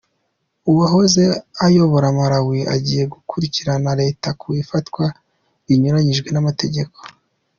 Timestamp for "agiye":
2.75-3.03